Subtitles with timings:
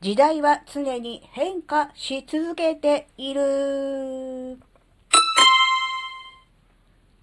[0.00, 4.56] 時代は常に変化し続けている。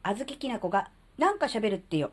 [0.04, 2.12] あずききなこがなんか喋るってよ。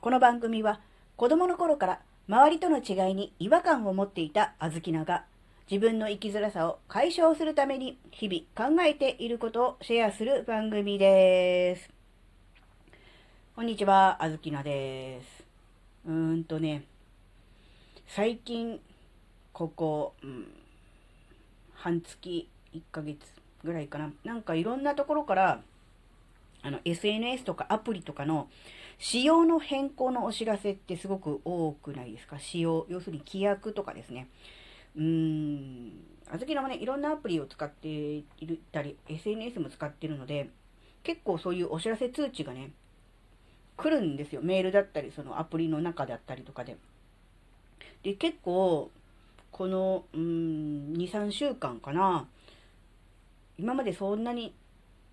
[0.00, 0.80] この番組は
[1.16, 5.26] 子供の頃から周りとの違いに違和感を持っていたあずきなが
[5.70, 11.90] 自分の生きづらさを解消するために日々考えていることをシェアする番組です。
[13.54, 15.44] こんにちは、あずきなです。
[16.06, 16.84] うーんとね、
[18.06, 18.80] 最近、
[19.58, 20.46] ここ、うん、
[21.74, 23.18] 半月、1ヶ月
[23.64, 24.12] ぐらいかな。
[24.22, 25.62] なんかいろんなところから、
[26.62, 28.48] あの、SNS とかアプリとかの
[29.00, 32.38] 仕様の変更のお知らせってすごく多くないですか？
[32.38, 34.28] 仕様、要するに規約とかですね。
[34.94, 35.92] うーん、
[36.30, 38.24] あずきのもね、いろんなアプリを使ってい
[38.70, 40.50] たり、SNS も使ってるので、
[41.02, 42.70] 結構そういうお知らせ通知がね、
[43.76, 44.40] 来るんですよ。
[44.40, 46.76] メールだったり、そのアプリの中だったりとかで。
[48.04, 48.90] で、結構、
[49.58, 52.28] この、うん、2、3週間かな。
[53.58, 54.54] 今までそんなに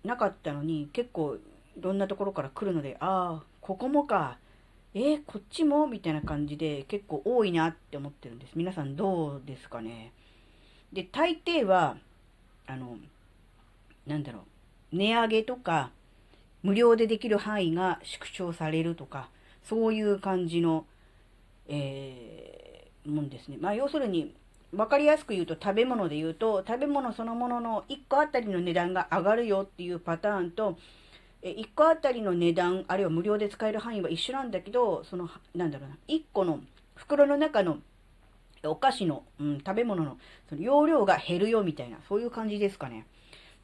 [0.04, 1.40] なかったのに、結構い
[1.80, 4.38] ろんなところから来るので、ああ、ここもか。
[4.94, 5.88] えー、こっちも？
[5.88, 8.52] みたいな感じで結構多いなって思ってるんです。
[8.54, 10.12] 皆さんどうですかね。
[10.92, 11.96] で、大抵は、
[12.68, 12.98] あの、
[14.06, 14.44] なんだろ
[14.92, 15.90] う、値上げとか、
[16.62, 19.28] 無料でできる範囲が縮小されるとか、
[19.64, 20.86] そういう感じの、
[21.66, 22.65] え、
[23.06, 23.56] もんですね。
[23.60, 24.34] まあ、要するに、
[24.72, 30.76] 分かりやすく言うと食べ物で言うと、食べ物そのものの1個あたりの値段が上がるよっていうパターンと、
[31.42, 36.60] 1個あたりの値段、あるいは無料で使える範囲は一緒なんだけど、その、なんだろうな、1個の
[36.94, 37.78] 袋の中の
[38.64, 40.18] お菓子の、うん、食べ物の
[40.48, 43.06] その容量が減るよみたいな、そういう感じですかね。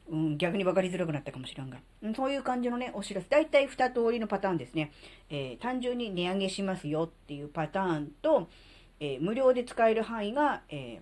[0.09, 3.27] うん、逆に分かりづらくなったかもしれんが、うん、そういう感じのね、お知らせ。
[3.29, 4.91] 大体2通りのパターンですね。
[5.29, 8.49] えー、単純に値上げしますよっていうパターンと、
[9.03, 11.01] えー、無料で使える範囲が、え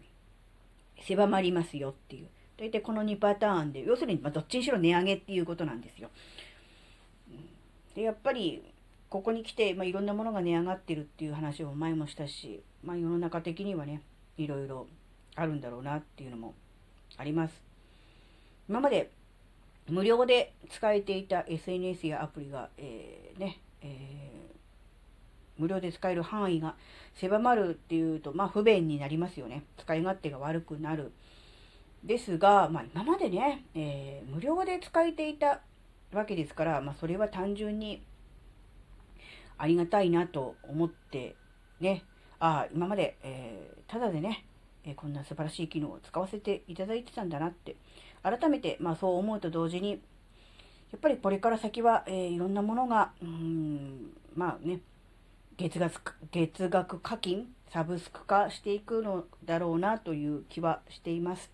[0.97, 2.27] ー、狭まりますよっていう。
[2.57, 6.09] 大体この2パターンで、要するに、まあ、どっちにしろ値上げっていうことなんですよ。
[7.93, 8.63] で、やっぱり、
[9.09, 14.01] ここに来て、まあ、いろんなものが値上がってるっていう話を前もしたし、まあ、世の中的にはね、
[14.37, 14.87] いろいろ
[15.35, 16.55] あるんだろうなっていうのも
[17.17, 17.53] あります。
[18.67, 19.11] 今まで
[19.87, 24.40] 無料で使えていた SNS やアプリが、えー、ね、えー、
[25.61, 26.75] 無料で使える範囲が
[27.15, 29.63] 狭まるっていうと、まあ不便になりますよね。
[29.77, 31.11] 使い勝手が悪くなる。
[32.03, 35.61] ですが、まあ今までね、えー、無料で使えていた
[36.11, 38.01] わけですから、まあそれは単純に
[39.57, 41.35] ありがたいなと思って
[41.79, 42.03] ね、
[42.39, 44.45] ああ、今まで、えー、ただでね、
[44.83, 47.75] えこんな素晴らしい機能を使わせていただいてたんだなって、
[48.23, 54.79] 改めて、まあ、そう思うと同時に、やっぱりこれから先は、えー、いろんなものが、うん、まあね、
[55.61, 61.51] 月額、月額課金、サブスク化していくのだろうなという気はしています。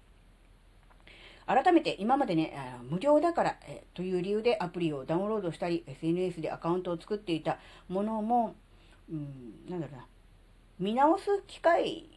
[1.45, 2.57] 改めて今までね、
[2.89, 7.59] 無料だから、えという理由でアプリをダウンロードしたり、SNS でアカウントを作っていた
[7.89, 8.55] ものも、
[9.11, 10.05] うん、なんだろうな、
[10.79, 12.09] 見直す機会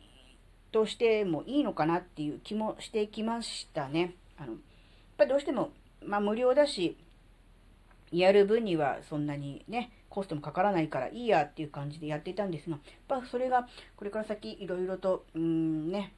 [0.70, 4.14] としてもいいのかなっていう気もしてきましたね。
[4.38, 4.60] あの、やっ
[5.18, 5.70] ぱどうしても、
[6.06, 6.96] まあ無料だし、
[8.12, 12.78] やる分にはそんなにね、コストもかからないからいいやっていう感じでやっていたんですが、や
[13.16, 16.12] っぱそれがこれから先いろいろと、うんね、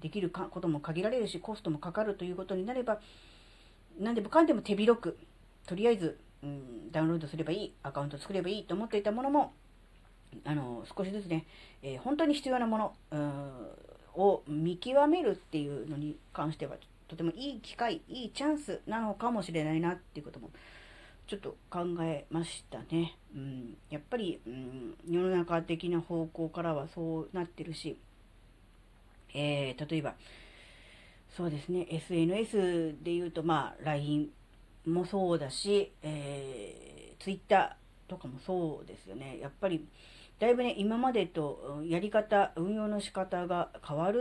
[0.00, 3.00] できることも限られるし、コストもかかるということになれば、
[3.98, 5.18] 何でもかんでも手広く、
[5.66, 9.52] とりあえず、うん、ダウンロードすればいい、アカウント作ればいいと思っていたものも、
[10.44, 11.46] あの、少しずつね、
[11.82, 12.94] えー、本当に必要なもの、
[14.14, 20.50] を見極めるっていうのに関しては、とてもいい機会、いいチャンスなのかもしれないなっていうことも、
[21.28, 23.18] ちょっと考えましたね。
[23.34, 27.98] うん、やっぱり、うん、世の中的な方向からはそうなってるし、
[29.34, 30.14] えー、例えば、
[31.36, 34.30] そうですね、SNS で言うと、まあ、LINE
[34.86, 37.76] もそうだし、えー、Twitter
[38.08, 39.38] とかもそうですよね。
[39.38, 39.86] やっぱり、
[40.38, 44.14] だいぶね、今までとやり方、運用の仕方が変わっ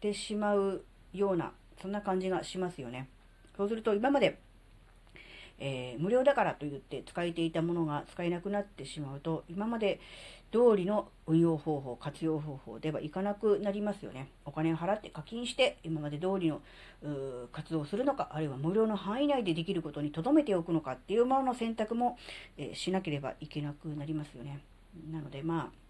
[0.00, 1.52] てしまうような、
[1.82, 3.08] そんな感じがしますよね。
[3.56, 4.38] そうすると、今まで、
[5.58, 10.00] えー、無料だからと言って使えていたものが使えなくなってしまうと、今まで
[10.50, 14.28] 通りの運用方法、活用方法ではいかなくなりますよね。
[14.44, 16.60] お金を払って課金して、今まで通りの
[17.52, 22.18] 活動をするのか、あるいは無料の範囲内でできることに留めておくのかっていうものの選択も、
[22.56, 24.60] えー、しなければいけなくなりますよね。
[25.12, 25.88] なのでまあ、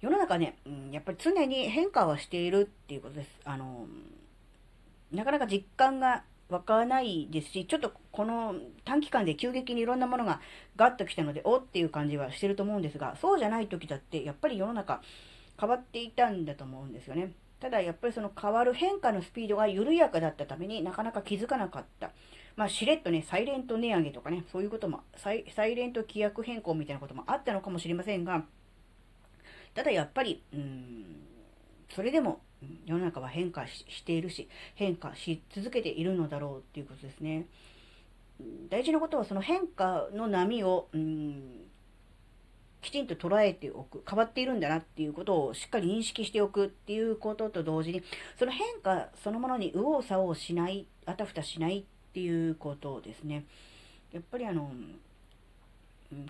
[0.00, 3.30] 世の中ね、うん、やっぱり常に変化はしているっていうことです。
[3.44, 3.86] あの、
[5.12, 8.54] なかなか実感が湧かないですし、ちょっとこの
[8.84, 10.40] 短期間で急激にいろんなものが
[10.76, 15.02] ガッと来たので、おっていう感じはしてると思うんですが、そうじゃない時だって、やっぱり世の中
[15.58, 17.32] 変わっていたんだと思うんですよね。
[17.58, 22.10] ただやっぱりその変わる変化のスピードが緩やかだったためになかなか気づかなかった。
[22.56, 28.44] まあ、しれっとね、サイレント値上げとかね、そういうことも、サイサイレント規約変更みたいなこともあったのかもしれませんが、
[29.74, 31.04] ただやっぱり、うん、
[31.88, 32.40] それでも
[32.86, 37.46] 世の中は変化しているし、変化し続けているのだろうっていうことですね。
[38.70, 41.62] 大事なことはその変化の波を、うん、
[42.80, 48.02] きちんと捉えておく、変わっているんだなっていうことをしっかり認識しておくっていうことと同時に、
[48.38, 53.44] その変化そのものに右往左往しない、あたふたしないっていうことですね。
[54.12, 54.72] やっぱりあの、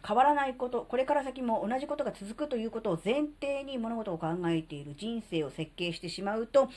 [0.06, 6.68] 変わらないこと、これから先も同じことが続くということを前提に物事を考えている人生を設計してしまうと、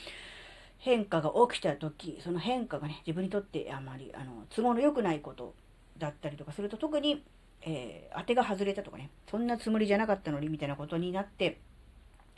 [0.78, 5.54] 変化が起きた時、その変化がね、自分にとってあまりあの都合の良くないこと
[5.98, 7.22] だったりとかすると、特に、
[7.62, 11.58] えー、当てが外れたとかね、そんなつもりじゃなかったのにみたいなことになって、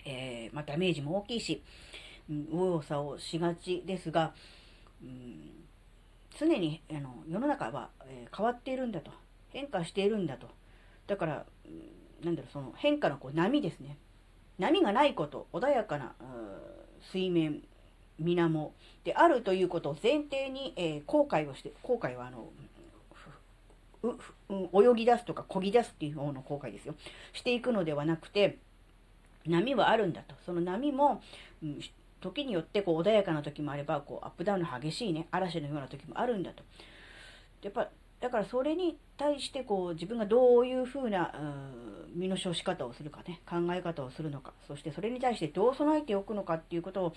[0.04, 1.62] えー、まあ、ダメージも大きいし、
[2.30, 4.34] うん、右往左往しがちですが、
[5.02, 5.64] うん、
[6.38, 9.10] 常にあの世の中は、えー、変わっているんだと。
[9.50, 10.48] 変化しているんだと。
[11.08, 11.46] だから、
[12.22, 13.96] なんだろう、その変化のこう波ですね。
[14.58, 16.14] 波がないこと、穏やかな
[17.10, 17.62] 水面、
[18.18, 18.70] 水面
[19.04, 22.50] であるということを前提に、えー、後悔をして、後悔はあの、
[24.72, 26.94] 泳ぎ出すとか漕ぎ出すっていう方の後悔ですよ。
[27.32, 28.58] していくのではなくて、
[29.46, 30.34] 波はあるんだと。
[30.44, 31.22] その波も、
[31.62, 31.80] うん、
[32.20, 36.62] 時によってこう穏やかな時もあれば、こうアップダウンの激しいね、嵐のような時もあるんだと。
[37.62, 37.88] やっぱ
[38.20, 41.32] だからそれに対してこう自分がどういうふうな
[42.14, 47.12] 身の処し方をするかね、考え方をするのか、そしてそれに対してどう備えておくのかっていうことを、やっ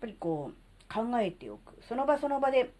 [0.00, 1.74] ぱりこう考えておく。
[1.88, 2.72] その場その場で、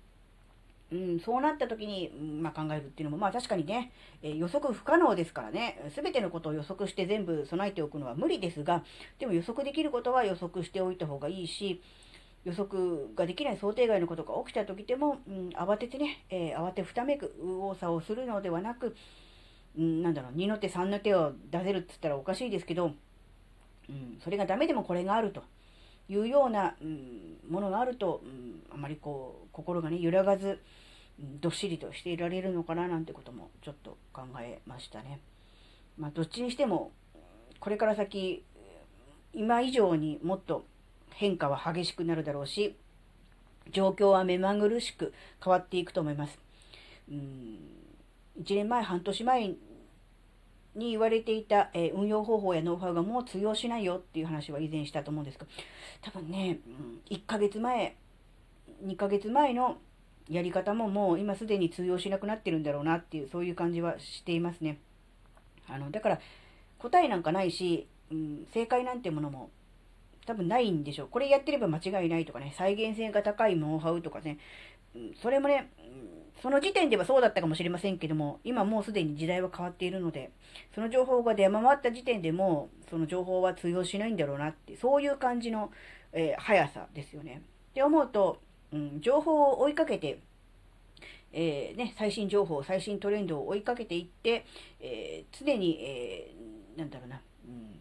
[0.93, 2.11] うん、そうなった時に、
[2.41, 3.93] まあ、考えるっていうのも、まあ確かにね、
[4.23, 8.85] え、予測不可能ですからね、すべてのことを予測して全部備えておくのは無理ですが、
[9.19, 11.81] でも予測できることは予測しておいた方がいいし、
[12.44, 18.96] 予測ができない想定外のことが起きた時でも、うん、慌ててね、えー、慌てふためく右往左往するのではなく、
[19.78, 22.92] うん、なんだろう、2の手3の手を出せるって言ったらおかしいですけど、
[23.88, 25.42] うん、それがダメでもこれがあると
[26.08, 30.60] いうような、うん、ものがあると、うん、あまりこう、心がね、揺らがず、
[31.19, 35.20] どっしりとしていられるのかななんてこともちょっと考えましたね。
[35.98, 36.92] まあ、どっちにしても、
[37.58, 38.42] これから先、
[39.34, 40.64] 今以上にもっと
[41.15, 42.77] 変化は激しくなるだろうし、
[43.73, 45.12] 状況は目まぐるしく
[45.43, 46.39] 変わっていくと思います。
[47.11, 47.59] うん
[48.41, 49.49] 1年前、半年前
[50.75, 55.51] に言われていた、えー、運用方法やノウハウがもう通用しないよっていう話は以前したと思うんですけど、
[56.01, 57.97] 多分ね、うん、1ヶ月前、
[58.85, 59.77] 2ヶ月前の
[60.29, 64.79] やり方ももう今すでに通用しなくなってるんだろうなっていう、そういう感じはしていますね。
[65.69, 66.21] あの、だから
[66.79, 69.51] 答えなんかないし、うん、正解なんてものも
[70.26, 71.08] 多分ないんでしょう。
[71.08, 74.38] これやってれば間違いないとかね、再現性が高いノウハウとかね、
[75.22, 75.70] それもね、
[76.43, 80.31] その時点ではそうだったかもしれませんけども、今もうすでに時代は変わっているので、
[80.75, 85.70] その情報が出回った時点でもその情報は通用しないんだろうなって、そういう感じの、
[86.12, 87.43] えー、速さですよね。
[87.70, 88.40] って思うと、
[88.73, 90.20] うん、情報を追いかけて、
[91.32, 94.44] えー、ね、最新情報、最新トレンドを追いかけていって、
[94.81, 96.34] えー、常に、え
[96.76, 97.81] なんだろうな、うん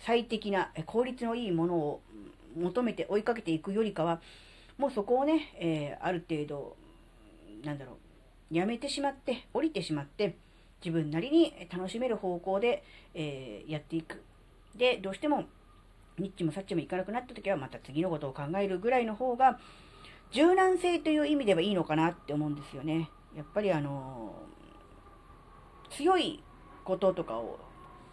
[0.00, 2.00] 最適な効率のいいものを
[2.56, 4.20] 求めて追いかけていくよりかは、
[4.78, 6.76] もうそこをね、えー、ある程度、
[7.64, 7.98] なんだろ
[8.50, 10.36] う、やめてしまって、降りてしまって、
[10.82, 12.82] 自分なりに楽しめる方向で、
[13.14, 14.22] えー、やっていく。
[14.74, 15.44] で、どうしても、
[16.18, 19.58] ニッチもサッチもいかなくなった時は、また次のことを考えるぐらいの方が、
[20.32, 23.10] 柔軟性という意味ではいいのかなって思うんですよね。
[23.36, 26.42] やっぱりあのー、強い
[26.84, 27.58] こととかを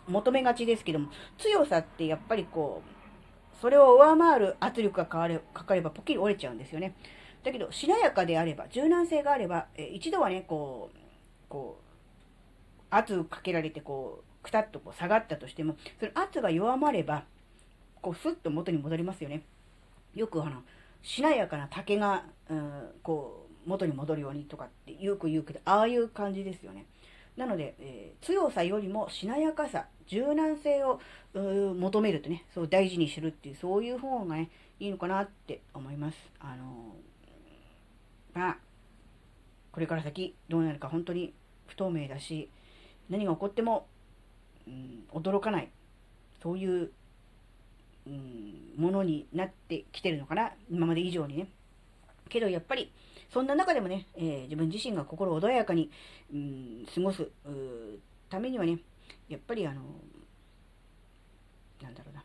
[0.08, 6.96] 求めがちですけども、強さってやっぱりこう、それを上回る圧力がかかれかかればポキリ折れちゃうんですよね。
[7.44, 10.98] だけど、しなやかであれば、柔軟性があれば、え一度はね、こう、
[11.50, 11.88] こう、
[12.90, 17.24] 圧かけられて、こう、くたっとこう下がったとしても、その圧が弱まれば、
[18.02, 19.44] こう、スッと元に戻りますよね。
[20.14, 20.62] よくあの、
[21.02, 26.86] しなやかな竹が、うん、こう、元に戻るようにとかってよく言うけど、ああいう感じですよね。
[27.38, 31.00] なので、えー、強さよりもしなやかさ、柔軟性を
[31.34, 36.17] 求めるとね、そう大事にするっていう、そういう方がね、いいのかなって思います。
[36.39, 38.58] あのー、まあ、
[39.72, 41.34] これから先どうなるか本当に
[41.67, 42.50] 不透明だし、
[43.10, 43.86] 何が起こっても、
[44.67, 45.70] うん、驚かない、
[46.41, 46.91] そういう、
[48.08, 51.48] うん、ものになってきてるのかな、今まで以上にね。
[52.29, 52.91] けどやっぱり、
[53.29, 55.89] そんな中でもね、えー、自分自身が心穏やかに、
[56.34, 57.27] うん、過ごす
[58.29, 58.79] ためにはね、
[59.29, 59.81] やっぱりあの、
[61.81, 62.24] なんだろうな、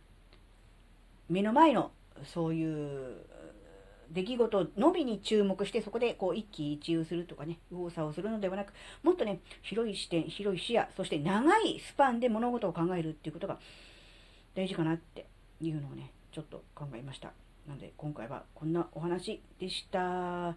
[1.29, 1.91] 目の前の
[2.25, 3.17] そういう
[4.13, 13.59] 出来事のみに注目してそこでこう一喜一憂するとかね右往左往するのではなくもっとね広い視点広い視野そして長いスパンで物事を考えるっていうことが
[14.55, 15.27] 大事かなって
[15.61, 17.33] いうのをねちょっと考えました。
[17.67, 20.57] なので今回はこんなお話でした。